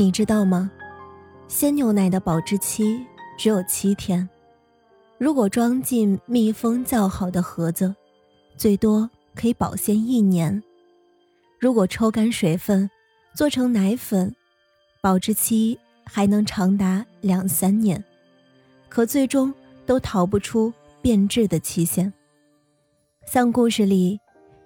[0.00, 0.70] 你知道吗？
[1.46, 3.04] 鲜牛奶的保质期
[3.36, 4.26] 只有七天。
[5.18, 7.94] 如果装进密封较好的盒子，
[8.56, 10.62] 最多可以保鲜一年。
[11.58, 12.88] 如果抽干水分，
[13.34, 14.34] 做成奶粉，
[15.02, 18.02] 保质期还能长达两三年。
[18.88, 19.52] 可最终
[19.84, 22.10] 都逃不出变质的期限。
[23.26, 24.18] 像故事里，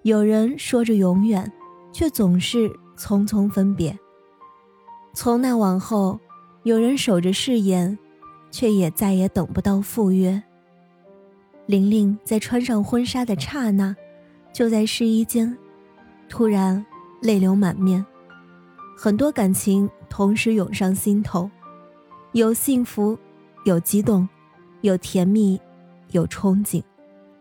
[0.03, 1.51] 有人说着永远，
[1.91, 3.99] 却总是匆匆分别。
[5.15, 6.19] 从那往后，
[6.63, 7.97] 有人守着誓言，
[8.51, 10.43] 却也再也等不到赴约。
[11.67, 13.95] 玲玲在穿上婚纱的刹那，
[14.51, 15.57] 就在试衣间，
[16.27, 16.85] 突然
[17.21, 18.05] 泪流满面。
[18.97, 21.49] 很多感情同时涌上心头，
[22.33, 23.17] 有幸福，
[23.63, 24.27] 有激动，
[24.81, 25.57] 有甜蜜，
[26.11, 26.83] 有憧憬，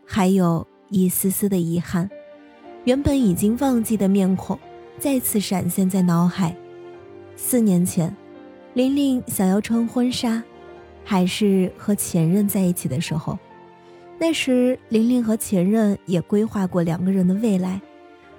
[0.06, 2.08] 还有一丝丝的遗憾。
[2.84, 4.56] 原本已经忘记的面孔，
[5.00, 6.56] 再次闪现在脑海。
[7.46, 8.16] 四年前，
[8.72, 10.42] 玲玲想要穿婚纱，
[11.04, 13.38] 还是和前任在一起的时候。
[14.18, 17.78] 那时，玲玲和前任也规划过两个人的未来，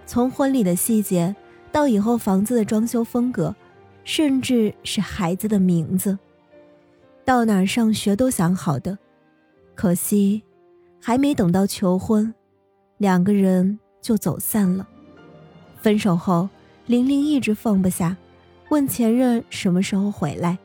[0.08, 1.36] 从婚礼的细节
[1.72, 3.56] 到以后房子的装修风格，
[4.04, 6.18] 甚至是孩子的名字，
[7.24, 8.98] 到哪儿上学都想好的。
[9.76, 10.42] 可惜，
[11.00, 12.34] 还没等到求婚，
[12.98, 14.88] 两个人就走散了。
[15.80, 16.50] 分手后，
[16.88, 18.18] 玲玲一直放不下。
[18.70, 20.58] 问前任什么时候回来，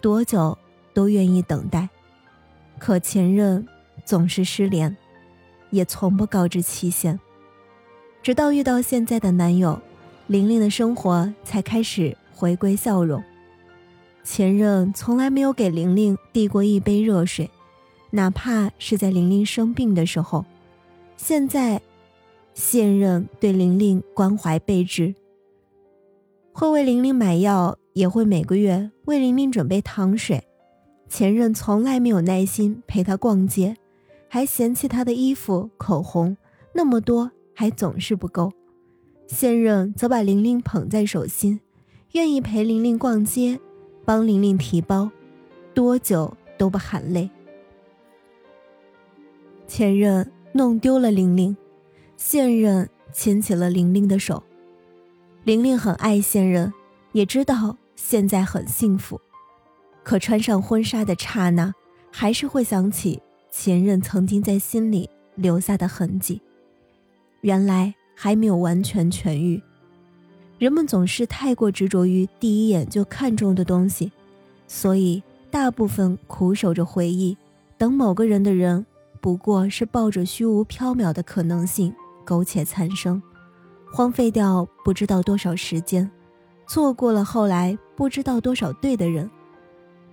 [0.00, 0.56] 多久
[0.92, 1.88] 都愿意等待，
[2.78, 3.66] 可前任
[4.04, 4.94] 总是失联，
[5.70, 7.18] 也从不告知期限。
[8.22, 9.80] 直到遇到现在的男友，
[10.26, 13.22] 玲玲的生活才开始回归笑容。
[14.24, 17.48] 前任从来没有给玲玲递过一杯热水，
[18.10, 20.44] 哪怕是在玲玲生病的时候。
[21.16, 21.80] 现在，
[22.52, 25.14] 现任对玲玲关怀备至。
[26.58, 30.42] 会为玲玲买药，也会每个月为玲玲准备糖水。
[31.06, 33.76] 前任从来没有耐心陪她逛街，
[34.26, 36.34] 还嫌弃她的衣服、口红
[36.72, 38.50] 那么多，还总是不够。
[39.26, 41.60] 现任则把玲玲捧在手心，
[42.12, 43.60] 愿意陪玲玲逛街，
[44.06, 45.10] 帮玲玲提包，
[45.74, 47.28] 多久都不喊累。
[49.68, 51.54] 前任弄丢了玲玲，
[52.16, 54.42] 现任牵起了玲玲的手。
[55.46, 56.72] 玲玲很爱现任，
[57.12, 59.20] 也知道现在很幸福，
[60.02, 61.72] 可穿上婚纱的刹那，
[62.10, 66.42] 还是会想起前任曾经在心里留下的痕迹。
[67.42, 69.62] 原来还没有完全痊愈。
[70.58, 74.10] 人们总是太过执着于第一眼就看中的东西，
[74.66, 77.38] 所以大部分苦守着回忆，
[77.78, 78.84] 等某个人的人，
[79.20, 83.22] 不过是抱着虚无缥缈的可能性，苟且残生。
[83.92, 86.10] 荒废掉不知道多少时间，
[86.66, 89.30] 错过了后来不知道多少对的人。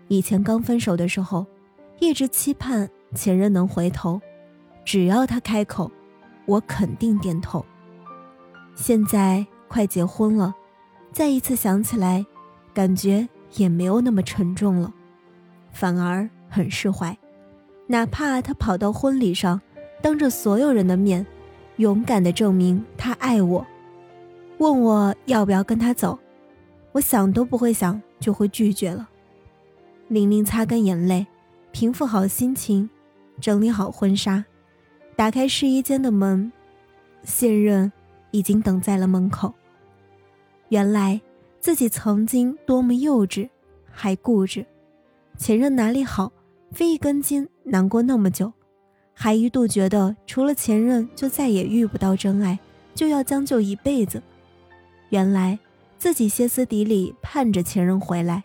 [0.08, 1.46] 以前刚分手的时候，
[2.00, 4.22] 一直期盼前任能回头，
[4.86, 5.92] 只要他开口，
[6.46, 7.66] 我肯定点头。
[8.76, 10.54] 现在快结婚了，
[11.12, 12.26] 再一次想起来，
[12.74, 14.94] 感觉也没有那么沉重了，
[15.72, 17.18] 反而很释怀。
[17.88, 19.60] 哪怕他跑到婚礼上，
[20.02, 21.26] 当着所有人的面。
[21.78, 23.66] 勇敢的证明他爱我，
[24.60, 26.18] 问我要不要跟他走，
[26.92, 29.10] 我想都不会想就会拒绝了。
[30.08, 31.26] 玲玲擦干眼泪，
[31.72, 32.90] 平复好心情，
[33.42, 34.46] 整理好婚纱，
[35.16, 36.52] 打开试衣间的门，
[37.24, 37.92] 现任
[38.32, 39.54] 已经等在了门口。
[40.70, 41.20] 原来
[41.60, 43.50] 自己曾经多么幼稚，
[43.90, 44.66] 还固执，
[45.38, 46.32] 前任哪里好，
[46.72, 48.54] 非一根筋，难过那么久。
[49.14, 52.60] 还一度觉得除了前任就再也遇不到真爱，
[52.96, 54.22] 就要将就一辈子。
[55.10, 55.58] 原来
[55.98, 58.44] 自己歇斯底里盼着前任回来，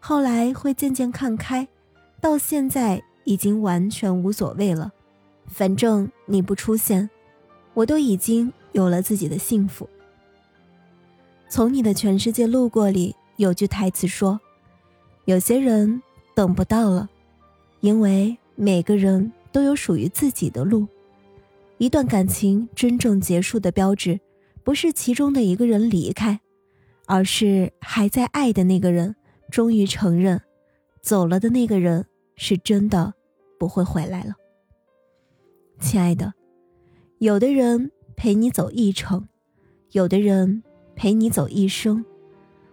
[0.00, 1.66] 后来会渐渐看开，
[2.20, 4.92] 到现在已经完全无所谓了。
[5.46, 7.08] 反正你不出现，
[7.74, 9.88] 我都已经有了自己的幸福。
[11.48, 14.38] 从你的全世界路过里有句台词说
[15.24, 16.02] ：“有些人
[16.34, 17.08] 等不到了，
[17.80, 20.86] 因为每个人。”都有属于自己的路。
[21.78, 24.20] 一段感情真正结束的标志，
[24.62, 26.38] 不是其中的一个人离开，
[27.06, 29.16] 而是还在爱的那个人
[29.50, 30.40] 终于承认，
[31.02, 32.06] 走了的那个人
[32.36, 33.14] 是真的
[33.58, 34.34] 不会回来了。
[35.80, 36.34] 亲爱的，
[37.18, 39.26] 有的人陪你走一程，
[39.90, 40.62] 有的人
[40.94, 42.04] 陪你走一生。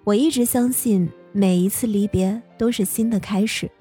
[0.03, 3.71] 我一直相信，每一次离别都是新的开始，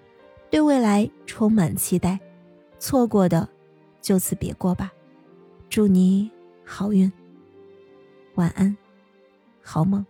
[0.50, 2.18] 对未来充满期待。
[2.78, 3.48] 错过的，
[4.00, 4.92] 就此别过吧。
[5.68, 6.30] 祝你
[6.64, 7.10] 好运，
[8.34, 8.76] 晚安，
[9.62, 10.04] 好梦。